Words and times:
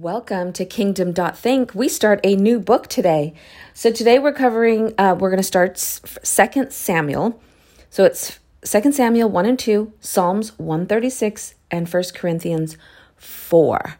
Welcome 0.00 0.54
to 0.54 0.64
Kingdom.think. 0.64 1.74
We 1.74 1.86
start 1.90 2.20
a 2.24 2.34
new 2.34 2.58
book 2.58 2.86
today. 2.86 3.34
So 3.74 3.92
today 3.92 4.18
we're 4.18 4.32
covering, 4.32 4.94
uh, 4.96 5.14
we're 5.18 5.28
going 5.28 5.36
to 5.36 5.42
start 5.42 5.76
Second 5.76 6.72
Samuel. 6.72 7.38
So 7.90 8.06
it's 8.06 8.38
Second 8.64 8.94
Samuel 8.94 9.28
1 9.28 9.44
and 9.44 9.58
2, 9.58 9.92
Psalms 10.00 10.58
136, 10.58 11.54
and 11.70 11.86
First 11.86 12.14
Corinthians 12.14 12.78
4. 13.16 13.96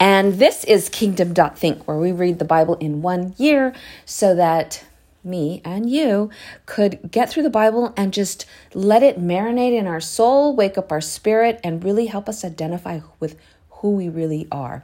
And 0.00 0.40
this 0.40 0.64
is 0.64 0.88
Kingdom.think, 0.88 1.86
where 1.86 1.98
we 1.98 2.10
read 2.10 2.40
the 2.40 2.44
Bible 2.44 2.74
in 2.78 3.00
one 3.00 3.36
year 3.38 3.72
so 4.04 4.34
that 4.34 4.84
me 5.22 5.62
and 5.64 5.88
you 5.88 6.30
could 6.66 7.12
get 7.12 7.30
through 7.30 7.44
the 7.44 7.48
Bible 7.48 7.94
and 7.96 8.12
just 8.12 8.44
let 8.74 9.04
it 9.04 9.20
marinate 9.20 9.78
in 9.78 9.86
our 9.86 10.00
soul, 10.00 10.56
wake 10.56 10.76
up 10.76 10.90
our 10.90 11.00
spirit, 11.00 11.60
and 11.62 11.84
really 11.84 12.06
help 12.06 12.28
us 12.28 12.44
identify 12.44 12.98
with 13.20 13.36
who 13.70 13.92
we 13.92 14.08
really 14.08 14.48
are. 14.50 14.82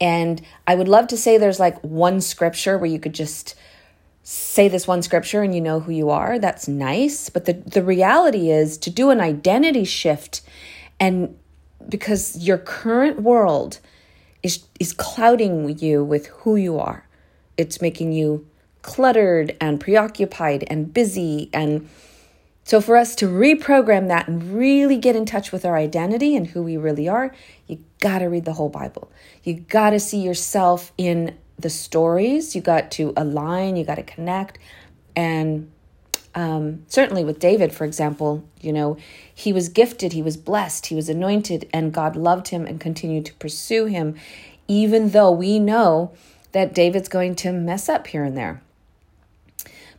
And 0.00 0.40
I 0.66 0.74
would 0.74 0.88
love 0.88 1.08
to 1.08 1.16
say 1.16 1.38
there's 1.38 1.60
like 1.60 1.78
one 1.82 2.20
scripture 2.20 2.78
where 2.78 2.90
you 2.90 3.00
could 3.00 3.14
just 3.14 3.54
say 4.22 4.68
this 4.68 4.86
one 4.86 5.02
scripture 5.02 5.42
and 5.42 5.54
you 5.54 5.60
know 5.60 5.80
who 5.80 5.92
you 5.92 6.10
are. 6.10 6.38
That's 6.38 6.68
nice. 6.68 7.30
But 7.30 7.46
the, 7.46 7.54
the 7.54 7.82
reality 7.82 8.50
is 8.50 8.78
to 8.78 8.90
do 8.90 9.10
an 9.10 9.20
identity 9.20 9.84
shift 9.84 10.42
and 11.00 11.36
because 11.88 12.36
your 12.36 12.58
current 12.58 13.22
world 13.22 13.80
is 14.42 14.64
is 14.78 14.92
clouding 14.92 15.78
you 15.78 16.04
with 16.04 16.26
who 16.26 16.56
you 16.56 16.78
are. 16.78 17.08
It's 17.56 17.80
making 17.80 18.12
you 18.12 18.46
cluttered 18.82 19.56
and 19.60 19.80
preoccupied 19.80 20.64
and 20.68 20.92
busy 20.92 21.50
and 21.52 21.88
so, 22.68 22.82
for 22.82 22.98
us 22.98 23.14
to 23.14 23.26
reprogram 23.26 24.08
that 24.08 24.28
and 24.28 24.54
really 24.54 24.98
get 24.98 25.16
in 25.16 25.24
touch 25.24 25.52
with 25.52 25.64
our 25.64 25.74
identity 25.74 26.36
and 26.36 26.48
who 26.48 26.62
we 26.62 26.76
really 26.76 27.08
are, 27.08 27.34
you 27.66 27.78
got 28.00 28.20
to 28.20 28.26
read 28.26 28.44
the 28.44 28.52
whole 28.52 28.68
Bible. 28.68 29.10
You 29.42 29.54
got 29.54 29.90
to 29.90 30.00
see 30.00 30.20
yourself 30.20 30.92
in 30.98 31.36
the 31.58 31.70
stories. 31.70 32.54
You 32.54 32.62
got 32.62 32.90
to 32.92 33.12
align, 33.16 33.76
you 33.76 33.84
got 33.84 33.96
to 33.96 34.02
connect. 34.02 34.58
And 35.16 35.70
um, 36.34 36.84
certainly 36.86 37.24
with 37.24 37.40
David, 37.40 37.72
for 37.72 37.84
example, 37.84 38.44
you 38.60 38.72
know, 38.72 38.96
he 39.34 39.52
was 39.52 39.68
gifted, 39.68 40.12
he 40.12 40.22
was 40.22 40.36
blessed, 40.36 40.86
he 40.86 40.94
was 40.94 41.08
anointed, 41.08 41.68
and 41.72 41.92
God 41.92 42.14
loved 42.14 42.48
him 42.48 42.66
and 42.66 42.80
continued 42.80 43.26
to 43.26 43.34
pursue 43.34 43.86
him, 43.86 44.14
even 44.68 45.10
though 45.10 45.32
we 45.32 45.58
know 45.58 46.12
that 46.52 46.74
David's 46.74 47.08
going 47.08 47.34
to 47.36 47.52
mess 47.52 47.88
up 47.88 48.06
here 48.06 48.24
and 48.24 48.36
there 48.36 48.62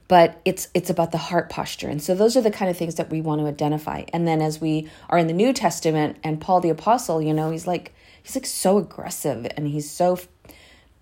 but 0.09 0.41
it's 0.43 0.67
it's 0.73 0.89
about 0.89 1.13
the 1.13 1.17
heart 1.17 1.49
posture. 1.49 1.87
And 1.87 2.01
so 2.01 2.13
those 2.13 2.35
are 2.35 2.41
the 2.41 2.51
kind 2.51 2.69
of 2.69 2.75
things 2.75 2.95
that 2.95 3.09
we 3.09 3.21
want 3.21 3.39
to 3.39 3.47
identify. 3.47 4.03
And 4.11 4.27
then 4.27 4.41
as 4.41 4.59
we 4.59 4.89
are 5.09 5.17
in 5.17 5.27
the 5.27 5.33
new 5.33 5.53
testament 5.53 6.17
and 6.23 6.41
paul 6.41 6.59
the 6.59 6.69
apostle 6.69 7.21
you 7.21 7.33
know 7.33 7.51
he's 7.51 7.65
like 7.65 7.93
he's 8.21 8.35
like 8.35 8.45
so 8.45 8.77
aggressive 8.77 9.47
and 9.55 9.69
he's 9.69 9.89
so 9.89 10.19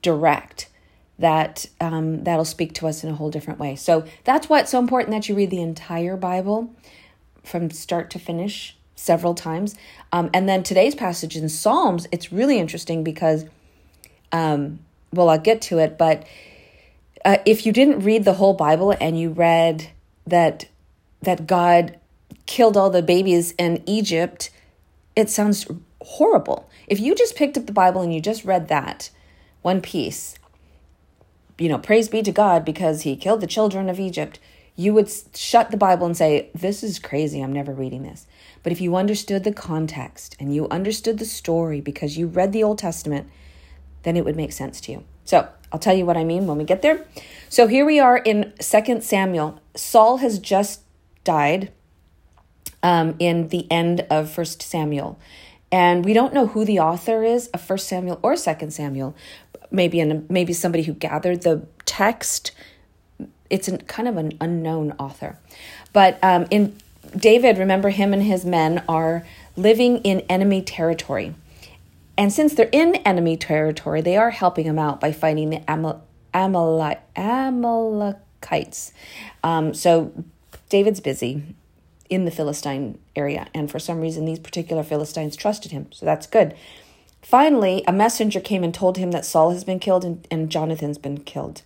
direct 0.03 0.69
that 1.17 1.65
um, 1.81 2.23
that'll 2.23 2.45
speak 2.45 2.73
to 2.75 2.87
us 2.87 3.03
in 3.03 3.09
a 3.09 3.15
whole 3.15 3.31
different 3.31 3.59
way. 3.59 3.75
So 3.75 4.05
that's 4.23 4.47
why 4.47 4.59
it's 4.59 4.69
so 4.69 4.79
important 4.79 5.11
that 5.11 5.27
you 5.27 5.33
read 5.33 5.49
the 5.49 5.61
entire 5.61 6.15
bible 6.15 6.75
from 7.43 7.71
start 7.71 8.11
to 8.11 8.19
finish 8.19 8.77
several 8.95 9.33
times. 9.33 9.75
Um, 10.11 10.29
and 10.33 10.47
then 10.47 10.61
today's 10.63 10.95
passage 10.95 11.35
in 11.35 11.49
psalms 11.49 12.07
it's 12.11 12.31
really 12.31 12.59
interesting 12.59 13.03
because 13.03 13.45
um, 14.31 14.79
well 15.13 15.29
i'll 15.29 15.39
get 15.39 15.61
to 15.61 15.79
it 15.79 15.97
but 15.97 16.25
uh, 17.25 17.37
if 17.45 17.65
you 17.65 17.71
didn't 17.71 18.01
read 18.01 18.25
the 18.25 18.33
whole 18.33 18.53
Bible 18.53 18.95
and 18.99 19.19
you 19.19 19.29
read 19.29 19.89
that 20.25 20.67
that 21.21 21.47
God 21.47 21.97
killed 22.45 22.77
all 22.77 22.89
the 22.89 23.01
babies 23.01 23.53
in 23.57 23.81
Egypt, 23.85 24.49
it 25.15 25.29
sounds 25.29 25.67
horrible. 26.01 26.69
If 26.87 26.99
you 26.99 27.15
just 27.15 27.35
picked 27.35 27.57
up 27.57 27.65
the 27.65 27.73
Bible 27.73 28.01
and 28.01 28.13
you 28.13 28.21
just 28.21 28.45
read 28.45 28.67
that 28.67 29.09
one 29.61 29.81
piece, 29.81 30.37
you 31.57 31.69
know, 31.69 31.79
praise 31.79 32.07
be 32.07 32.21
to 32.21 32.31
God 32.31 32.63
because 32.63 33.01
he 33.01 33.15
killed 33.15 33.41
the 33.41 33.47
children 33.47 33.89
of 33.89 33.99
Egypt, 33.99 34.39
you 34.75 34.93
would 34.93 35.11
shut 35.35 35.71
the 35.71 35.77
Bible 35.77 36.05
and 36.05 36.15
say, 36.15 36.49
This 36.53 36.83
is 36.83 36.99
crazy. 36.99 37.41
I'm 37.41 37.51
never 37.51 37.73
reading 37.73 38.03
this. 38.03 38.27
But 38.63 38.71
if 38.71 38.79
you 38.79 38.95
understood 38.95 39.43
the 39.43 39.53
context 39.53 40.35
and 40.39 40.53
you 40.53 40.67
understood 40.69 41.17
the 41.17 41.25
story 41.25 41.81
because 41.81 42.17
you 42.17 42.27
read 42.27 42.53
the 42.53 42.63
Old 42.63 42.77
Testament, 42.77 43.27
then 44.03 44.15
it 44.15 44.23
would 44.23 44.35
make 44.35 44.51
sense 44.51 44.79
to 44.81 44.91
you. 44.91 45.03
So 45.27 45.47
I'll 45.73 45.79
tell 45.79 45.93
you 45.93 46.05
what 46.05 46.15
I 46.15 46.23
mean 46.23 46.47
when 46.47 46.57
we 46.57 46.63
get 46.63 46.81
there. 46.81 47.05
So 47.49 47.67
here 47.67 47.85
we 47.85 47.99
are 47.99 48.17
in 48.17 48.53
Second 48.61 49.03
Samuel. 49.03 49.59
Saul 49.75 50.17
has 50.17 50.39
just 50.39 50.81
died 51.25 51.71
um, 52.81 53.15
in 53.19 53.49
the 53.49 53.69
end 53.69 54.07
of 54.09 54.31
First 54.31 54.61
Samuel. 54.61 55.19
And 55.69 56.05
we 56.05 56.13
don't 56.13 56.33
know 56.33 56.47
who 56.47 56.63
the 56.63 56.79
author 56.79 57.23
is 57.23 57.47
of 57.47 57.59
First 57.59 57.89
Samuel 57.89 58.19
or 58.23 58.37
Second 58.37 58.71
Samuel. 58.71 59.15
Maybe 59.69 59.99
an, 59.99 60.25
maybe 60.29 60.53
somebody 60.53 60.85
who 60.85 60.93
gathered 60.93 61.41
the 61.41 61.67
text. 61.85 62.53
It's 63.49 63.67
an, 63.67 63.79
kind 63.79 64.07
of 64.07 64.15
an 64.15 64.37
unknown 64.39 64.93
author. 64.93 65.37
But 65.91 66.23
um, 66.23 66.47
in 66.49 66.77
David, 67.17 67.57
remember 67.57 67.89
him 67.89 68.13
and 68.13 68.23
his 68.23 68.45
men 68.45 68.81
are 68.87 69.25
living 69.57 69.97
in 69.99 70.21
enemy 70.21 70.61
territory. 70.61 71.35
And 72.17 72.33
since 72.33 72.53
they're 72.53 72.69
in 72.71 72.95
enemy 72.95 73.37
territory, 73.37 74.01
they 74.01 74.17
are 74.17 74.31
helping 74.31 74.65
them 74.65 74.79
out 74.79 74.99
by 74.99 75.11
fighting 75.11 75.51
the 75.51 75.61
Amal- 75.67 76.03
Amalek- 76.33 77.03
Amalekites. 77.15 78.91
Um, 79.43 79.73
so 79.73 80.11
David's 80.69 80.99
busy 80.99 81.55
in 82.09 82.25
the 82.25 82.31
Philistine 82.31 82.97
area, 83.15 83.47
and 83.53 83.69
for 83.69 83.79
some 83.79 83.99
reason, 83.99 84.25
these 84.25 84.39
particular 84.39 84.81
Philistines 84.81 85.35
trusted 85.35 85.71
him, 85.71 85.91
so 85.91 86.05
that's 86.05 86.25
good. 86.25 86.55
Finally, 87.21 87.83
a 87.85 87.91
messenger 87.91 88.39
came 88.39 88.63
and 88.63 88.73
told 88.73 88.97
him 88.97 89.11
that 89.11 89.25
Saul 89.25 89.51
has 89.51 89.63
been 89.65 89.79
killed 89.79 90.05
and, 90.05 90.25
and 90.31 90.49
Jonathan's 90.49 90.97
been 90.97 91.17
killed. 91.19 91.63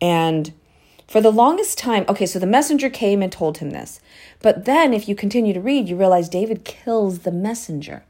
And 0.00 0.52
for 1.08 1.20
the 1.20 1.32
longest 1.32 1.76
time, 1.76 2.04
okay, 2.08 2.26
so 2.26 2.38
the 2.38 2.46
messenger 2.46 2.88
came 2.88 3.20
and 3.20 3.32
told 3.32 3.58
him 3.58 3.70
this. 3.70 4.00
But 4.40 4.64
then, 4.64 4.94
if 4.94 5.08
you 5.08 5.16
continue 5.16 5.52
to 5.52 5.60
read, 5.60 5.88
you 5.88 5.96
realize 5.96 6.28
David 6.28 6.64
kills 6.64 7.20
the 7.20 7.32
messenger. 7.32 8.04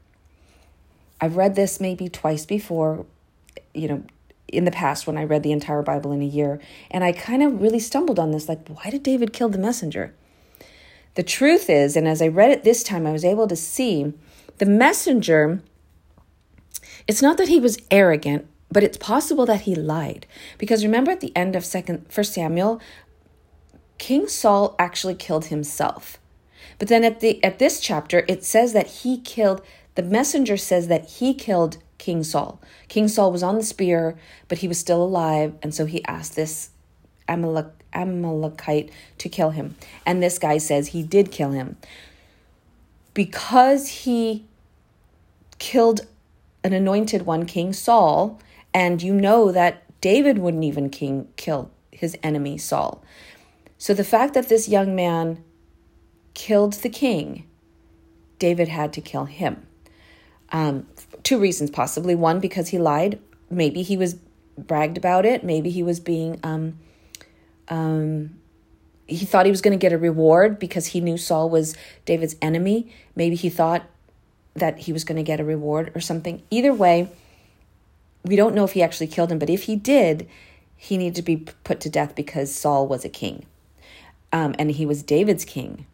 I've 1.21 1.37
read 1.37 1.55
this 1.55 1.79
maybe 1.79 2.09
twice 2.09 2.45
before, 2.45 3.05
you 3.73 3.87
know, 3.87 4.03
in 4.47 4.65
the 4.65 4.71
past 4.71 5.07
when 5.07 5.17
I 5.17 5.23
read 5.23 5.43
the 5.43 5.51
entire 5.51 5.81
Bible 5.81 6.11
in 6.11 6.21
a 6.21 6.25
year. 6.25 6.59
And 6.89 7.03
I 7.03 7.11
kind 7.11 7.43
of 7.43 7.61
really 7.61 7.79
stumbled 7.79 8.19
on 8.19 8.31
this 8.31 8.49
like, 8.49 8.67
why 8.67 8.89
did 8.89 9.03
David 9.03 9.31
kill 9.31 9.49
the 9.49 9.57
messenger? 9.57 10.13
The 11.15 11.23
truth 11.23 11.69
is, 11.69 11.95
and 11.95 12.07
as 12.07 12.21
I 12.21 12.27
read 12.27 12.51
it 12.51 12.63
this 12.63 12.83
time, 12.83 13.05
I 13.05 13.11
was 13.11 13.25
able 13.25 13.47
to 13.47 13.55
see 13.55 14.13
the 14.57 14.65
messenger, 14.65 15.61
it's 17.07 17.21
not 17.21 17.37
that 17.37 17.49
he 17.49 17.59
was 17.59 17.77
arrogant, 17.91 18.47
but 18.71 18.83
it's 18.83 18.97
possible 18.97 19.45
that 19.45 19.61
he 19.61 19.75
lied. 19.75 20.25
Because 20.57 20.83
remember 20.83 21.11
at 21.11 21.19
the 21.19 21.35
end 21.35 21.55
of 21.55 21.65
second 21.65 22.05
first 22.09 22.33
Samuel, 22.33 22.79
King 23.97 24.27
Saul 24.27 24.75
actually 24.79 25.15
killed 25.15 25.45
himself. 25.45 26.17
But 26.79 26.87
then 26.87 27.03
at 27.03 27.19
the 27.19 27.43
at 27.43 27.59
this 27.59 27.79
chapter, 27.79 28.23
it 28.27 28.43
says 28.43 28.73
that 28.73 28.87
he 28.87 29.19
killed 29.19 29.61
the 30.01 30.09
messenger 30.09 30.57
says 30.57 30.87
that 30.87 31.09
he 31.09 31.33
killed 31.33 31.77
King 31.97 32.23
Saul. 32.23 32.59
King 32.87 33.07
Saul 33.07 33.31
was 33.31 33.43
on 33.43 33.55
the 33.55 33.63
spear, 33.63 34.17
but 34.47 34.59
he 34.59 34.67
was 34.67 34.79
still 34.79 35.03
alive, 35.03 35.53
and 35.61 35.73
so 35.73 35.85
he 35.85 36.03
asked 36.05 36.35
this 36.35 36.71
Amalek, 37.27 37.67
Amalekite 37.93 38.91
to 39.19 39.29
kill 39.29 39.51
him. 39.51 39.75
And 40.05 40.21
this 40.21 40.39
guy 40.39 40.57
says 40.57 40.87
he 40.87 41.03
did 41.03 41.31
kill 41.31 41.51
him. 41.51 41.77
Because 43.13 43.87
he 43.87 44.45
killed 45.59 46.01
an 46.63 46.73
anointed 46.73 47.25
one, 47.25 47.45
King 47.45 47.73
Saul, 47.73 48.39
and 48.73 49.01
you 49.01 49.13
know 49.13 49.51
that 49.51 49.83
David 50.01 50.39
wouldn't 50.39 50.63
even 50.63 50.89
king 50.89 51.27
kill 51.35 51.69
his 51.91 52.17
enemy 52.23 52.57
Saul. 52.57 53.03
So 53.77 53.93
the 53.93 54.03
fact 54.03 54.33
that 54.33 54.49
this 54.49 54.67
young 54.67 54.95
man 54.95 55.43
killed 56.33 56.73
the 56.73 56.89
king, 56.89 57.45
David 58.39 58.69
had 58.69 58.93
to 58.93 59.01
kill 59.01 59.25
him. 59.25 59.67
Um, 60.51 60.87
two 61.23 61.39
reasons 61.39 61.69
possibly. 61.69 62.15
One, 62.15 62.39
because 62.39 62.69
he 62.69 62.77
lied. 62.77 63.19
Maybe 63.49 63.81
he 63.81 63.97
was 63.97 64.15
bragged 64.57 64.97
about 64.97 65.25
it. 65.25 65.43
Maybe 65.43 65.69
he 65.69 65.83
was 65.83 65.99
being, 65.99 66.39
um, 66.43 66.77
um, 67.67 68.37
he 69.07 69.25
thought 69.25 69.45
he 69.45 69.51
was 69.51 69.61
going 69.61 69.77
to 69.77 69.81
get 69.81 69.93
a 69.93 69.97
reward 69.97 70.59
because 70.59 70.87
he 70.87 71.01
knew 71.01 71.17
Saul 71.17 71.49
was 71.49 71.75
David's 72.05 72.35
enemy. 72.41 72.91
Maybe 73.15 73.35
he 73.35 73.49
thought 73.49 73.83
that 74.53 74.79
he 74.79 74.93
was 74.93 75.03
going 75.03 75.17
to 75.17 75.23
get 75.23 75.39
a 75.39 75.43
reward 75.43 75.91
or 75.95 76.01
something. 76.01 76.41
Either 76.49 76.73
way, 76.73 77.09
we 78.23 78.35
don't 78.35 78.55
know 78.55 78.63
if 78.63 78.73
he 78.73 78.83
actually 78.83 79.07
killed 79.07 79.31
him, 79.31 79.39
but 79.39 79.49
if 79.49 79.63
he 79.63 79.75
did, 79.75 80.27
he 80.75 80.97
needed 80.97 81.15
to 81.15 81.21
be 81.21 81.37
put 81.63 81.79
to 81.81 81.89
death 81.89 82.15
because 82.15 82.53
Saul 82.53 82.87
was 82.87 83.05
a 83.05 83.09
king. 83.09 83.45
Um, 84.33 84.55
and 84.57 84.71
he 84.71 84.85
was 84.85 85.03
David's 85.03 85.45
king. 85.45 85.85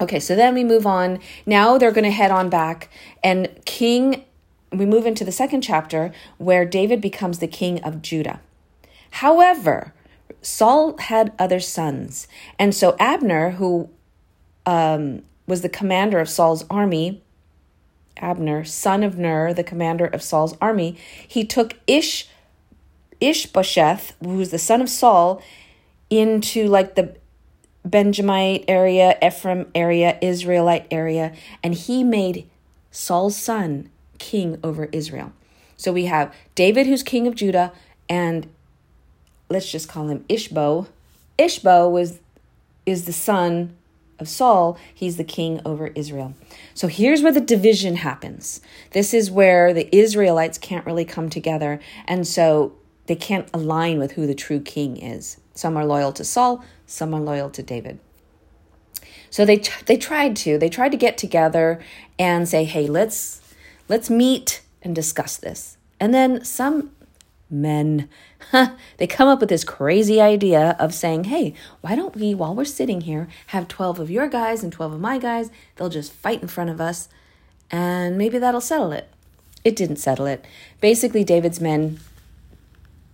Okay, 0.00 0.18
so 0.18 0.34
then 0.34 0.54
we 0.54 0.64
move 0.64 0.86
on. 0.86 1.20
Now 1.46 1.78
they're 1.78 1.92
going 1.92 2.04
to 2.04 2.10
head 2.10 2.30
on 2.30 2.50
back, 2.50 2.90
and 3.22 3.48
King, 3.64 4.24
we 4.72 4.86
move 4.86 5.06
into 5.06 5.24
the 5.24 5.32
second 5.32 5.62
chapter 5.62 6.12
where 6.38 6.64
David 6.64 7.00
becomes 7.00 7.38
the 7.38 7.46
king 7.46 7.82
of 7.84 8.02
Judah. 8.02 8.40
However, 9.10 9.94
Saul 10.42 10.96
had 10.98 11.32
other 11.38 11.60
sons, 11.60 12.26
and 12.58 12.74
so 12.74 12.96
Abner, 12.98 13.50
who 13.50 13.88
um, 14.66 15.22
was 15.46 15.62
the 15.62 15.68
commander 15.68 16.18
of 16.18 16.28
Saul's 16.28 16.64
army, 16.68 17.22
Abner, 18.16 18.64
son 18.64 19.04
of 19.04 19.16
Ner, 19.16 19.54
the 19.54 19.64
commander 19.64 20.06
of 20.06 20.22
Saul's 20.22 20.56
army, 20.60 20.96
he 21.26 21.44
took 21.44 21.74
Ish 21.86 22.28
Ishbosheth, 23.20 24.14
who 24.22 24.36
was 24.36 24.50
the 24.50 24.58
son 24.58 24.80
of 24.80 24.88
Saul, 24.88 25.40
into 26.10 26.66
like 26.66 26.94
the 26.94 27.16
Benjamite 27.84 28.64
area, 28.66 29.18
Ephraim 29.22 29.70
area, 29.74 30.18
Israelite 30.22 30.86
area, 30.90 31.34
and 31.62 31.74
he 31.74 32.02
made 32.02 32.48
Saul's 32.90 33.36
son 33.36 33.90
king 34.18 34.58
over 34.62 34.86
Israel. 34.86 35.32
So 35.76 35.92
we 35.92 36.06
have 36.06 36.34
David, 36.54 36.86
who's 36.86 37.02
king 37.02 37.26
of 37.26 37.34
Judah, 37.34 37.72
and 38.08 38.48
let's 39.48 39.70
just 39.70 39.88
call 39.88 40.08
him 40.08 40.24
Ishbo. 40.28 40.86
Ishbo 41.38 41.90
was 41.90 42.20
is 42.86 43.06
the 43.06 43.12
son 43.12 43.76
of 44.18 44.28
Saul. 44.28 44.78
He's 44.94 45.16
the 45.16 45.24
king 45.24 45.60
over 45.64 45.88
Israel. 45.88 46.34
So 46.74 46.86
here's 46.86 47.22
where 47.22 47.32
the 47.32 47.40
division 47.40 47.96
happens. 47.96 48.60
This 48.92 49.12
is 49.12 49.30
where 49.30 49.72
the 49.72 49.94
Israelites 49.94 50.58
can't 50.58 50.86
really 50.86 51.04
come 51.04 51.28
together, 51.28 51.80
and 52.06 52.26
so 52.26 52.72
they 53.06 53.16
can't 53.16 53.48
align 53.52 53.98
with 53.98 54.12
who 54.12 54.26
the 54.26 54.34
true 54.34 54.60
king 54.60 54.96
is. 54.96 55.38
Some 55.54 55.76
are 55.76 55.84
loyal 55.84 56.12
to 56.12 56.24
Saul, 56.24 56.64
some 56.86 57.14
are 57.14 57.20
loyal 57.20 57.50
to 57.50 57.62
David. 57.62 57.98
So 59.30 59.44
they 59.44 59.62
they 59.86 59.96
tried 59.96 60.36
to 60.36 60.58
they 60.58 60.68
tried 60.68 60.92
to 60.92 60.96
get 60.96 61.18
together 61.18 61.80
and 62.18 62.48
say, 62.48 62.64
"Hey, 62.64 62.86
let's 62.86 63.40
let's 63.88 64.08
meet 64.08 64.62
and 64.82 64.94
discuss 64.94 65.36
this." 65.36 65.76
And 65.98 66.14
then 66.14 66.44
some 66.44 66.90
men 67.50 68.08
they 68.98 69.06
come 69.06 69.28
up 69.28 69.40
with 69.40 69.48
this 69.48 69.64
crazy 69.64 70.20
idea 70.20 70.76
of 70.78 70.94
saying, 70.94 71.24
"Hey, 71.24 71.54
why 71.80 71.96
don't 71.96 72.14
we 72.14 72.34
while 72.34 72.54
we're 72.54 72.64
sitting 72.64 73.02
here 73.02 73.28
have 73.48 73.66
12 73.68 73.98
of 73.98 74.10
your 74.10 74.28
guys 74.28 74.62
and 74.62 74.72
12 74.72 74.94
of 74.94 75.00
my 75.00 75.18
guys? 75.18 75.50
They'll 75.76 75.88
just 75.88 76.12
fight 76.12 76.42
in 76.42 76.48
front 76.48 76.70
of 76.70 76.80
us 76.80 77.08
and 77.70 78.16
maybe 78.16 78.38
that'll 78.38 78.60
settle 78.60 78.92
it." 78.92 79.08
It 79.64 79.76
didn't 79.76 79.96
settle 79.96 80.26
it. 80.26 80.44
Basically, 80.80 81.24
David's 81.24 81.60
men 81.60 81.98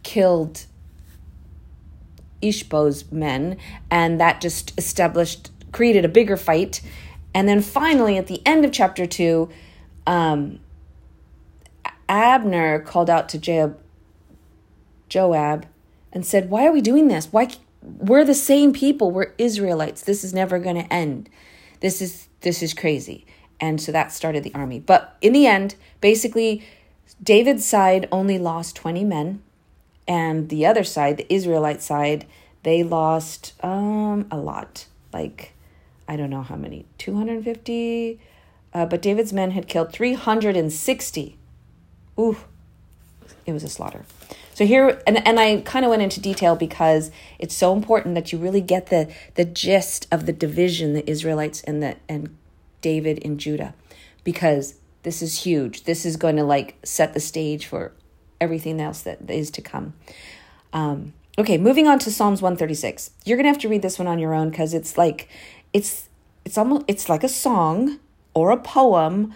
killed 0.03 0.67
Ishbo's 2.43 3.11
men, 3.11 3.57
and 3.91 4.21
that 4.21 4.41
just 4.41 4.73
established, 4.79 5.51
created 5.73 6.05
a 6.05 6.09
bigger 6.09 6.37
fight. 6.37 6.81
And 7.35 7.49
then 7.49 7.63
finally, 7.63 8.17
at 8.17 8.27
the 8.27 8.43
end 8.47 8.65
of 8.65 8.73
chapter 8.73 9.07
two, 9.07 9.49
um, 10.07 10.61
Abner 12.09 12.81
called 12.81 13.09
out 13.09 13.29
to 13.31 13.39
Joab, 13.39 13.79
Joab 15.09 15.67
and 16.13 16.27
said, 16.27 16.51
Why 16.51 16.67
are 16.67 16.73
we 16.73 16.81
doing 16.81 17.09
this? 17.09 17.33
Why? 17.33 17.49
We're 17.83 18.25
the 18.25 18.35
same 18.35 18.73
people. 18.73 19.11
We're 19.11 19.33
Israelites. 19.39 20.03
This 20.03 20.25
is 20.25 20.35
never 20.35 20.59
going 20.59 20.77
to 20.77 20.93
end. 20.93 21.31
This 21.81 22.03
is 22.03 22.29
this 22.41 22.63
is 22.63 22.75
crazy. 22.75 23.27
And 23.61 23.81
so 23.81 23.93
that 23.93 24.13
started 24.13 24.43
the 24.43 24.55
army. 24.55 24.81
But 24.81 25.17
in 25.21 25.33
the 25.33 25.47
end, 25.47 25.75
basically, 26.01 26.65
David's 27.23 27.65
side 27.65 28.09
only 28.11 28.39
lost 28.39 28.77
20 28.77 29.05
men 29.05 29.43
and 30.11 30.49
the 30.49 30.67
other 30.67 30.83
side, 30.83 31.19
the 31.19 31.33
Israelite 31.33 31.81
side, 31.81 32.27
they 32.65 32.83
lost 32.83 33.53
um, 33.63 34.27
a 34.29 34.37
lot. 34.37 34.87
Like, 35.13 35.53
I 36.09 36.17
don't 36.17 36.31
know 36.31 36.43
how 36.43 36.57
many, 36.57 36.85
250? 36.99 38.19
Uh, 38.75 38.87
but 38.87 39.03
David's 39.03 39.33
men 39.33 39.53
had 39.53 39.69
killed 39.69 39.93
360. 39.93 41.39
Ooh, 42.19 42.37
it 43.47 43.53
was 43.53 43.63
a 43.63 43.69
slaughter. 43.69 44.05
So 44.53 44.67
here, 44.67 45.01
and, 45.07 45.25
and 45.25 45.39
I 45.39 45.61
kind 45.61 45.85
of 45.85 45.91
went 45.91 46.03
into 46.03 46.21
detail 46.21 46.57
because 46.57 47.13
it's 47.39 47.55
so 47.55 47.73
important 47.73 48.17
that 48.17 48.33
you 48.33 48.39
really 48.39 48.61
get 48.61 48.89
the, 48.89 49.15
the 49.37 49.45
gist 49.45 50.09
of 50.11 50.27
the 50.27 50.33
division, 50.33 50.93
the 50.93 51.09
Israelites 51.09 51.63
and 51.63 51.81
the 51.81 51.95
and 52.09 52.37
David 52.81 53.19
in 53.19 53.39
Judah, 53.39 53.75
because 54.25 54.75
this 55.05 55.23
is 55.23 55.45
huge. 55.45 55.85
This 55.85 56.05
is 56.05 56.17
going 56.17 56.35
to 56.35 56.43
like 56.43 56.79
set 56.83 57.15
the 57.15 57.21
stage 57.21 57.65
for 57.67 57.93
everything 58.41 58.81
else 58.81 59.03
that 59.03 59.31
is 59.31 59.51
to 59.53 59.63
come. 59.63 59.95
Um, 60.73 61.13
okay, 61.39 61.59
moving 61.59 61.87
on 61.87 61.99
to 62.01 62.11
Psalms 62.11 62.43
136. 62.43 63.11
You're 63.25 63.37
gonna 63.37 63.49
have 63.49 63.59
to 63.59 63.69
read 63.69 63.83
this 63.83 63.99
one 63.99 64.09
on 64.09 64.19
your 64.19 64.35
own 64.35 64.51
because 64.51 64.75
it's 64.75 64.97
like 64.97 65.29
it's 65.73 66.09
it's 66.45 66.59
almost 66.59 66.85
it's 66.89 67.09
like 67.09 67.23
a 67.23 67.29
song 67.29 67.99
or 68.35 68.51
a 68.51 68.57
poem 68.57 69.35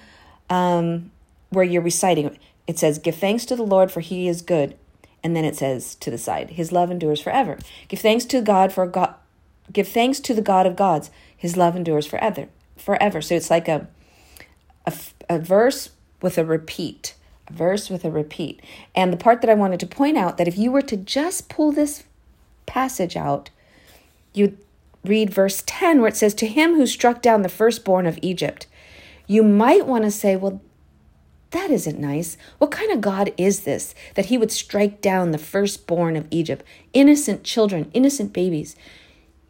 um, 0.51 1.11
where 1.51 1.65
you're 1.65 1.83
reciting. 1.83 2.39
It 2.67 2.79
says, 2.79 2.99
"Give 2.99 3.15
thanks 3.15 3.45
to 3.47 3.57
the 3.57 3.63
Lord, 3.63 3.91
for 3.91 4.01
He 4.01 4.29
is 4.29 4.43
good," 4.43 4.77
and 5.23 5.37
then 5.37 5.45
it 5.45 5.57
says 5.57 5.95
to 5.97 6.11
the 6.11 6.19
side, 6.19 6.51
"His 6.51 6.73
love 6.73 6.91
endures 6.91 7.21
forever." 7.21 7.59
Give 7.89 8.01
thanks 8.01 8.25
to 8.27 8.41
God 8.41 8.73
for 8.73 8.87
God. 8.87 9.15
Give 9.73 9.89
thanks 9.89 10.21
to 10.21 10.35
the 10.35 10.43
God 10.43 10.67
of 10.67 10.77
gods. 10.77 11.11
His 11.37 11.57
love 11.57 11.77
endures 11.77 12.07
forever. 12.07 12.49
Forever. 12.77 13.21
So 13.21 13.35
it's 13.35 13.51
like 13.51 13.69
a 13.69 13.89
a, 14.87 14.93
a 15.29 15.39
verse 15.39 15.91
with 16.21 16.39
a 16.39 16.45
repeat 16.45 17.15
verse 17.51 17.91
with 17.91 18.05
a 18.05 18.11
repeat. 18.11 18.61
And 18.95 19.13
the 19.13 19.17
part 19.17 19.41
that 19.41 19.51
I 19.51 19.55
wanted 19.55 19.81
to 19.81 19.87
point 19.87 20.17
out 20.17 20.39
that 20.39 20.49
if 20.49 20.59
you 20.59 20.73
were 20.73 20.83
to 20.83 20.97
just 20.97 21.49
pull 21.49 21.73
this 21.73 22.05
passage 22.67 23.17
out, 23.17 23.51
you'd 24.33 24.59
read 25.05 25.31
verse 25.31 25.63
10 25.67 26.01
where 26.01 26.09
it 26.09 26.17
says, 26.17 26.35
To 26.35 26.47
him 26.47 26.75
who 26.75 26.87
struck 26.87 27.23
down 27.23 27.43
the 27.43 27.49
firstborn 27.49 28.07
of 28.07 28.19
Egypt. 28.23 28.67
You 29.27 29.43
might 29.43 29.87
want 29.87 30.05
to 30.05 30.11
say, 30.11 30.37
Well, 30.37 30.61
that 31.51 31.71
isn't 31.71 32.01
nice. 32.01 32.37
What 32.59 32.73
kind 32.73 32.91
of 32.91 33.01
God 33.01 33.33
is 33.37 33.61
this 33.61 33.95
that 34.15 34.27
he 34.27 34.37
would 34.37 34.51
strike 34.51 35.01
down 35.01 35.31
the 35.31 35.39
firstborn 35.39 36.17
of 36.17 36.27
Egypt? 36.31 36.65
Innocent 36.93 37.45
children, 37.45 37.91
innocent 37.95 38.33
babies. 38.33 38.75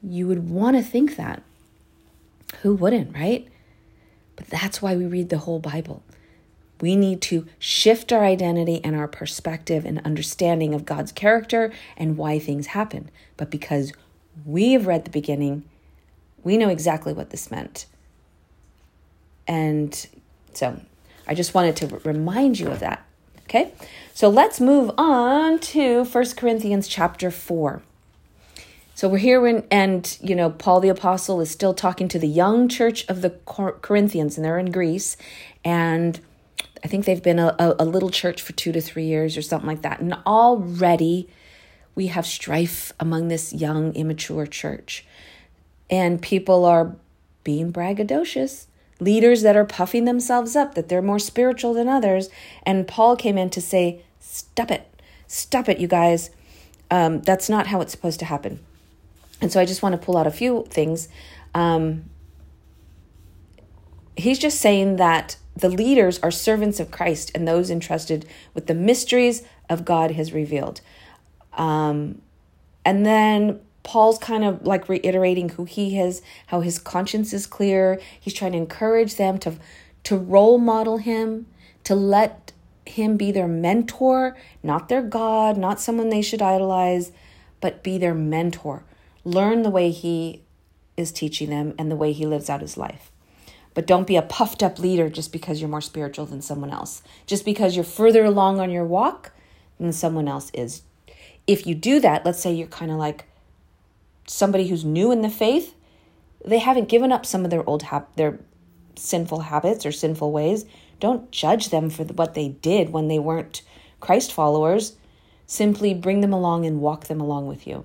You 0.03 0.27
would 0.27 0.51
want 0.51 0.77
to 0.77 0.83
think 0.83 1.17
that. 1.17 1.43
Who 2.61 2.75
wouldn't, 2.75 3.15
right? 3.15 3.49
But 4.37 4.49
that's 4.49 4.83
why 4.83 4.97
we 4.97 5.07
read 5.07 5.31
the 5.31 5.39
whole 5.39 5.61
Bible. 5.61 6.03
We 6.85 6.97
need 6.97 7.23
to 7.23 7.47
shift 7.59 8.13
our 8.13 8.23
identity 8.23 8.85
and 8.85 8.95
our 8.95 9.09
perspective 9.09 9.87
and 9.87 10.05
understanding 10.05 10.75
of 10.75 10.85
God's 10.85 11.13
character 11.13 11.73
and 11.97 12.19
why 12.19 12.39
things 12.39 12.67
happen. 12.67 13.11
But 13.39 13.51
because 13.51 13.95
we 14.45 14.73
have 14.73 14.87
read 14.87 15.07
the 15.07 15.11
beginning, 15.11 15.65
we 16.43 16.59
know 16.59 16.69
exactly 16.69 17.15
what 17.15 17.31
this 17.31 17.51
meant. 17.51 17.87
And 19.49 20.07
so 20.53 20.79
I 21.27 21.35
just 21.35 21.55
wanted 21.55 21.75
to 21.77 21.87
remind 22.05 22.59
you 22.59 22.69
of 22.69 22.81
that. 22.81 23.03
Okay? 23.45 23.73
So 24.13 24.29
let's 24.29 24.61
move 24.61 24.91
on 24.99 25.61
to 25.61 26.05
First 26.05 26.37
Corinthians 26.37 26.87
chapter 26.87 27.31
4. 27.31 27.81
So 28.95 29.09
we're 29.09 29.17
here 29.17 29.47
in, 29.47 29.67
and 29.71 30.19
you 30.21 30.37
know, 30.37 30.51
Paul 30.51 30.81
the 30.81 30.91
apostle 30.91 31.41
is 31.41 31.51
still 31.51 31.73
talking 31.73 32.09
to 32.09 32.19
the 32.19 32.29
young 32.29 32.69
church 32.69 33.07
of 33.09 33.23
the 33.23 33.31
Corinthians, 33.47 34.37
and 34.37 34.45
they're 34.45 34.59
in 34.59 34.71
Greece, 34.71 35.17
and 35.65 36.21
I 36.85 36.89
think 36.89 37.07
they've 37.07 37.23
been 37.23 37.39
a, 37.39 37.57
a, 37.59 37.77
a 37.81 37.85
little 37.87 38.11
church 38.11 38.43
for 38.43 38.53
two 38.53 38.71
to 38.73 38.81
three 38.81 39.07
years 39.07 39.39
or 39.39 39.43
something 39.43 39.67
like 39.67 39.83
that. 39.83 40.01
And 40.01 40.13
already 40.27 41.31
we 41.95 42.09
have 42.09 42.27
strife 42.27 42.93
among 43.01 43.29
this 43.29 43.55
young, 43.55 43.95
immature 43.95 44.47
church. 44.47 45.07
And 45.89 46.21
people 46.21 46.67
are 46.67 46.95
being 47.43 47.73
braggadocious. 47.73 48.67
Leaders 49.01 49.43
that 49.43 49.57
are 49.57 49.65
puffing 49.65 50.05
themselves 50.05 50.55
up, 50.55 50.75
that 50.75 50.89
they're 50.89 51.03
more 51.03 51.19
spiritual 51.19 51.73
than 51.73 51.89
others. 51.89 52.29
And 52.65 52.87
Paul 52.87 53.17
came 53.17 53.39
in 53.39 53.51
to 53.51 53.61
say, 53.61 54.03
Stop 54.21 54.71
it. 54.71 54.87
Stop 55.27 55.69
it, 55.69 55.79
you 55.79 55.89
guys. 55.89 56.31
Um, 56.91 57.23
that's 57.23 57.49
not 57.49 57.69
how 57.69 57.81
it's 57.81 57.93
supposed 57.93 58.19
to 58.21 58.27
happen. 58.27 58.61
And 59.41 59.51
so 59.51 59.61
I 59.61 59.65
just 59.65 59.83
want 59.83 59.95
to 59.95 60.05
pull 60.05 60.17
out 60.17 60.27
a 60.27 60.31
few 60.31 60.65
things. 60.69 61.09
Um, 61.55 62.05
he's 64.17 64.39
just 64.39 64.61
saying 64.61 64.97
that 64.97 65.37
the 65.57 65.69
leaders 65.69 66.19
are 66.21 66.31
servants 66.31 66.81
of 66.81 66.91
Christ 66.91 67.31
and 67.35 67.47
those 67.47 67.71
entrusted 67.71 68.27
with 68.55 68.67
the 68.67 68.75
mysteries 68.75 69.43
of 69.71 69.85
God 69.85 70.13
has 70.13 70.33
revealed. 70.33 70.81
Um, 71.53 72.21
and 72.85 73.07
then 73.07 73.61
Paul's 73.83 74.19
kind 74.19 74.45
of 74.45 74.67
like 74.67 74.89
reiterating 74.89 75.51
who 75.51 75.65
he 75.65 75.99
is, 75.99 76.23
how 76.49 76.61
his 76.61 76.79
conscience 76.79 77.33
is 77.33 77.47
clear. 77.47 78.01
He's 78.19 78.35
trying 78.35 78.53
to 78.53 78.59
encourage 78.59 79.17
them 79.17 79.39
to 79.39 79.55
to 80.05 80.17
role 80.19 80.59
model 80.59 80.99
him, 80.99 81.47
to 81.85 81.95
let 81.95 82.53
him 82.87 83.17
be 83.17 83.33
their 83.33 83.49
mentor, 83.49 84.37
not 84.63 84.89
their 84.89 85.03
God, 85.03 85.57
not 85.57 85.81
someone 85.81 86.11
they 86.11 86.21
should 86.21 86.43
idolize, 86.43 87.11
but 87.61 87.83
be 87.83 87.97
their 87.97 88.15
mentor. 88.15 88.85
Learn 89.25 89.63
the 89.63 89.71
way 89.71 89.91
he 89.91 90.43
is 90.97 91.11
teaching 91.11 91.49
them 91.49 91.75
and 91.79 91.91
the 91.91 91.97
way 91.97 92.13
he 92.13 92.27
lives 92.27 92.51
out 92.51 92.61
his 92.61 92.77
life. 92.77 93.11
But 93.75 93.87
don't 93.87 94.07
be 94.07 94.17
a 94.17 94.23
puffed 94.23 94.63
up 94.63 94.79
leader 94.79 95.11
just 95.11 95.33
because 95.33 95.61
you're 95.61 95.69
more 95.69 95.81
spiritual 95.81 96.27
than 96.27 96.41
someone 96.41 96.71
else. 96.71 97.03
Just 97.27 97.45
because 97.45 97.75
you're 97.75 97.85
further 97.85 98.25
along 98.25 98.61
on 98.61 98.71
your 98.71 98.85
walk 98.85 99.33
than 99.79 99.93
someone 99.93 100.29
else 100.29 100.51
is. 100.55 100.83
If 101.47 101.67
you 101.67 101.75
do 101.75 102.01
that, 102.01 102.25
let's 102.25 102.41
say 102.41 102.53
you're 102.53 102.69
kind 102.69 102.91
of 102.91 102.99
like 102.99 103.27
somebody 104.27 104.69
who's 104.69 104.85
new 104.85 105.11
in 105.11 105.23
the 105.23 105.29
faith, 105.29 105.75
they 106.45 106.59
haven't 106.59 106.89
given 106.89 107.13
up 107.13 107.27
some 107.27 107.45
of 107.45 107.51
their 107.51 107.69
old 107.69 107.85
hab- 107.85 108.15
their 108.17 108.39
sinful 108.97 109.41
habits 109.41 109.85
or 109.85 109.93
sinful 109.93 110.31
ways. 110.31 110.65
Don't 111.01 111.31
judge 111.31 111.71
them 111.71 111.91
for 111.91 112.05
what 112.05 112.35
they 112.35 112.49
did 112.49 112.91
when 112.91 113.09
they 113.09 113.19
weren't 113.19 113.63
Christ 114.01 114.33
followers. 114.33 114.97
Simply 115.47 115.93
bring 115.95 116.21
them 116.21 116.33
along 116.33 116.65
and 116.65 116.81
walk 116.81 117.07
them 117.07 117.21
along 117.21 117.49
with 117.49 117.67
you. 117.67 117.85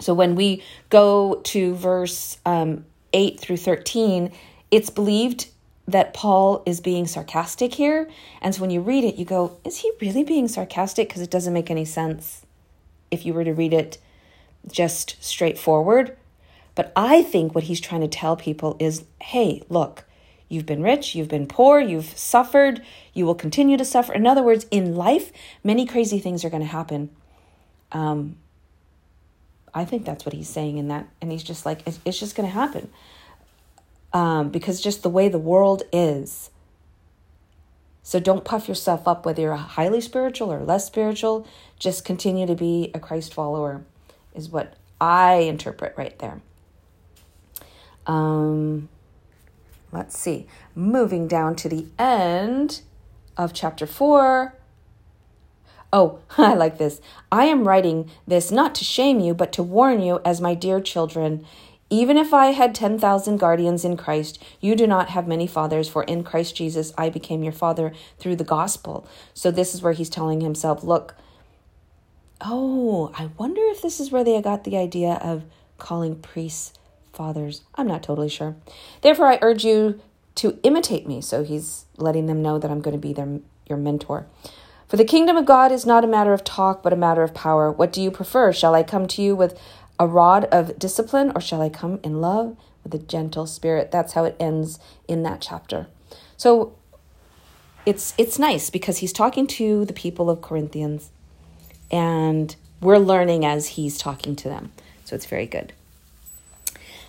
So 0.00 0.12
when 0.12 0.34
we 0.34 0.62
go 0.90 1.40
to 1.44 1.74
verse 1.74 2.38
um, 2.44 2.84
8 3.12 3.38
through 3.38 3.58
13, 3.58 4.32
it's 4.74 4.90
believed 4.90 5.46
that 5.86 6.12
Paul 6.12 6.64
is 6.66 6.80
being 6.80 7.06
sarcastic 7.06 7.74
here. 7.74 8.10
And 8.42 8.52
so 8.52 8.60
when 8.60 8.70
you 8.70 8.80
read 8.80 9.04
it, 9.04 9.14
you 9.14 9.24
go, 9.24 9.56
is 9.64 9.78
he 9.78 9.92
really 10.00 10.24
being 10.24 10.48
sarcastic? 10.48 11.08
Because 11.08 11.22
it 11.22 11.30
doesn't 11.30 11.52
make 11.52 11.70
any 11.70 11.84
sense 11.84 12.44
if 13.08 13.24
you 13.24 13.32
were 13.34 13.44
to 13.44 13.52
read 13.52 13.72
it 13.72 13.98
just 14.68 15.14
straightforward. 15.22 16.16
But 16.74 16.90
I 16.96 17.22
think 17.22 17.54
what 17.54 17.64
he's 17.64 17.80
trying 17.80 18.00
to 18.00 18.08
tell 18.08 18.34
people 18.34 18.76
is 18.80 19.04
hey, 19.22 19.62
look, 19.68 20.02
you've 20.48 20.66
been 20.66 20.82
rich, 20.82 21.14
you've 21.14 21.28
been 21.28 21.46
poor, 21.46 21.78
you've 21.78 22.18
suffered, 22.18 22.82
you 23.12 23.26
will 23.26 23.36
continue 23.36 23.76
to 23.76 23.84
suffer. 23.84 24.12
In 24.12 24.26
other 24.26 24.42
words, 24.42 24.66
in 24.72 24.96
life, 24.96 25.30
many 25.62 25.86
crazy 25.86 26.18
things 26.18 26.44
are 26.44 26.50
going 26.50 26.64
to 26.64 26.68
happen. 26.68 27.10
Um, 27.92 28.38
I 29.72 29.84
think 29.84 30.04
that's 30.04 30.26
what 30.26 30.32
he's 30.32 30.48
saying 30.48 30.78
in 30.78 30.88
that. 30.88 31.06
And 31.20 31.30
he's 31.30 31.44
just 31.44 31.64
like, 31.64 31.86
it's, 31.86 32.00
it's 32.04 32.18
just 32.18 32.34
going 32.34 32.48
to 32.48 32.52
happen. 32.52 32.90
Um, 34.14 34.48
because 34.48 34.80
just 34.80 35.02
the 35.02 35.10
way 35.10 35.28
the 35.28 35.38
world 35.38 35.82
is. 35.92 36.50
So 38.02 38.20
don't 38.20 38.44
puff 38.44 38.68
yourself 38.68 39.08
up 39.08 39.26
whether 39.26 39.42
you're 39.42 39.56
highly 39.56 40.00
spiritual 40.00 40.52
or 40.52 40.60
less 40.60 40.86
spiritual. 40.86 41.46
Just 41.78 42.04
continue 42.04 42.46
to 42.46 42.54
be 42.54 42.90
a 42.94 43.00
Christ 43.00 43.34
follower, 43.34 43.84
is 44.34 44.48
what 44.48 44.74
I 45.00 45.36
interpret 45.36 45.94
right 45.96 46.16
there. 46.18 46.40
Um, 48.06 48.88
let's 49.90 50.18
see. 50.18 50.46
Moving 50.74 51.26
down 51.26 51.56
to 51.56 51.68
the 51.68 51.86
end 51.98 52.82
of 53.36 53.52
chapter 53.52 53.86
4. 53.86 54.54
Oh, 55.92 56.18
I 56.38 56.54
like 56.54 56.78
this. 56.78 57.00
I 57.32 57.46
am 57.46 57.66
writing 57.66 58.10
this 58.26 58.50
not 58.50 58.74
to 58.76 58.84
shame 58.84 59.18
you, 59.18 59.32
but 59.34 59.52
to 59.52 59.62
warn 59.62 60.02
you 60.02 60.20
as 60.24 60.40
my 60.40 60.54
dear 60.54 60.80
children. 60.80 61.46
Even 61.90 62.16
if 62.16 62.32
I 62.32 62.46
had 62.46 62.74
10,000 62.74 63.36
guardians 63.36 63.84
in 63.84 63.96
Christ, 63.96 64.42
you 64.60 64.74
do 64.74 64.86
not 64.86 65.10
have 65.10 65.28
many 65.28 65.46
fathers, 65.46 65.88
for 65.88 66.02
in 66.04 66.24
Christ 66.24 66.56
Jesus 66.56 66.92
I 66.96 67.10
became 67.10 67.42
your 67.42 67.52
father 67.52 67.92
through 68.18 68.36
the 68.36 68.44
gospel. 68.44 69.06
So 69.32 69.50
this 69.50 69.74
is 69.74 69.82
where 69.82 69.92
he's 69.92 70.08
telling 70.08 70.40
himself, 70.40 70.82
look, 70.82 71.14
oh, 72.40 73.12
I 73.16 73.30
wonder 73.38 73.62
if 73.66 73.82
this 73.82 74.00
is 74.00 74.10
where 74.10 74.24
they 74.24 74.40
got 74.40 74.64
the 74.64 74.76
idea 74.76 75.14
of 75.22 75.44
calling 75.78 76.16
priests 76.16 76.72
fathers. 77.12 77.62
I'm 77.74 77.86
not 77.86 78.02
totally 78.02 78.28
sure. 78.28 78.56
Therefore, 79.02 79.26
I 79.26 79.38
urge 79.40 79.64
you 79.64 80.00
to 80.36 80.58
imitate 80.62 81.06
me. 81.06 81.20
So 81.20 81.44
he's 81.44 81.86
letting 81.96 82.26
them 82.26 82.42
know 82.42 82.58
that 82.58 82.70
I'm 82.70 82.80
going 82.80 82.96
to 82.96 82.98
be 82.98 83.12
their 83.12 83.40
your 83.66 83.78
mentor. 83.78 84.26
For 84.88 84.96
the 84.96 85.04
kingdom 85.04 85.36
of 85.36 85.46
God 85.46 85.72
is 85.72 85.86
not 85.86 86.04
a 86.04 86.08
matter 86.08 86.34
of 86.34 86.44
talk, 86.44 86.82
but 86.82 86.92
a 86.92 86.96
matter 86.96 87.22
of 87.22 87.32
power. 87.32 87.72
What 87.72 87.92
do 87.92 88.02
you 88.02 88.10
prefer? 88.10 88.52
Shall 88.52 88.74
I 88.74 88.82
come 88.82 89.06
to 89.08 89.22
you 89.22 89.34
with 89.34 89.58
a 89.98 90.06
rod 90.06 90.44
of 90.46 90.78
discipline, 90.78 91.32
or 91.34 91.40
shall 91.40 91.62
I 91.62 91.68
come 91.68 92.00
in 92.02 92.20
love 92.20 92.56
with 92.82 92.94
a 92.94 92.98
gentle 92.98 93.46
spirit? 93.46 93.90
That's 93.90 94.14
how 94.14 94.24
it 94.24 94.36
ends 94.40 94.78
in 95.08 95.22
that 95.22 95.40
chapter. 95.40 95.86
So 96.36 96.74
it's 97.86 98.14
it's 98.18 98.38
nice 98.38 98.70
because 98.70 98.98
he's 98.98 99.12
talking 99.12 99.46
to 99.46 99.84
the 99.84 99.92
people 99.92 100.30
of 100.30 100.42
Corinthians, 100.42 101.10
and 101.90 102.54
we're 102.80 102.98
learning 102.98 103.44
as 103.44 103.68
he's 103.68 103.98
talking 103.98 104.36
to 104.36 104.48
them. 104.48 104.72
So 105.04 105.14
it's 105.14 105.26
very 105.26 105.46
good. 105.46 105.72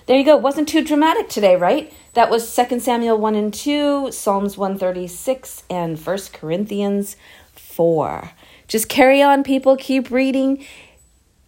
There 0.06 0.18
you 0.18 0.24
go. 0.24 0.38
Wasn't 0.38 0.70
too 0.70 0.84
dramatic 0.84 1.30
today, 1.30 1.56
right? 1.56 1.92
That 2.13 2.30
was 2.30 2.56
2 2.56 2.80
Samuel 2.80 3.18
1 3.18 3.36
and 3.36 3.51
2, 3.51 4.12
Psalms 4.12 4.56
136, 4.56 5.63
and 5.68 5.98
1 5.98 6.18
Corinthians 6.32 7.18
4. 7.54 8.32
Just 8.68 8.88
carry 8.88 9.22
on, 9.24 9.44
people. 9.44 9.75
Keep 9.75 10.12
reading. 10.12 10.63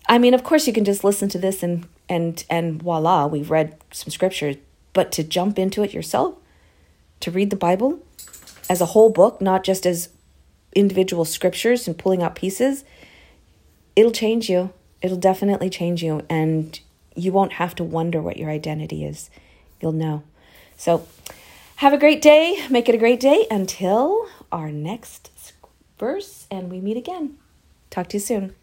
I 0.07 0.17
mean, 0.17 0.33
of 0.33 0.43
course, 0.43 0.67
you 0.67 0.73
can 0.73 0.85
just 0.85 1.03
listen 1.03 1.29
to 1.29 1.37
this 1.37 1.63
and 1.63 1.87
and 2.09 2.43
and 2.49 2.81
voila, 2.81 3.27
we've 3.27 3.51
read 3.51 3.77
some 3.91 4.09
scriptures. 4.09 4.55
But 4.93 5.11
to 5.13 5.23
jump 5.23 5.59
into 5.59 5.83
it 5.83 5.93
yourself, 5.93 6.35
to 7.19 7.31
read 7.31 7.49
the 7.49 7.55
Bible 7.55 7.99
as 8.69 8.81
a 8.81 8.87
whole 8.87 9.09
book, 9.09 9.41
not 9.41 9.63
just 9.63 9.85
as 9.85 10.09
individual 10.73 11.25
scriptures 11.25 11.87
and 11.87 11.97
pulling 11.97 12.23
out 12.23 12.35
pieces, 12.35 12.83
it'll 13.95 14.11
change 14.11 14.49
you. 14.49 14.71
It'll 15.01 15.17
definitely 15.17 15.69
change 15.69 16.01
you, 16.01 16.21
and 16.29 16.79
you 17.15 17.31
won't 17.31 17.53
have 17.53 17.75
to 17.75 17.83
wonder 17.83 18.21
what 18.21 18.37
your 18.37 18.49
identity 18.49 19.05
is. 19.05 19.29
You'll 19.79 19.91
know. 19.91 20.23
So, 20.75 21.07
have 21.77 21.93
a 21.93 21.97
great 21.97 22.21
day. 22.21 22.65
Make 22.69 22.89
it 22.89 22.95
a 22.95 22.97
great 22.97 23.19
day 23.19 23.45
until 23.51 24.27
our 24.51 24.71
next 24.71 25.53
verse, 25.99 26.47
and 26.49 26.71
we 26.71 26.79
meet 26.79 26.97
again. 26.97 27.37
Talk 27.91 28.09
to 28.09 28.17
you 28.17 28.21
soon. 28.21 28.55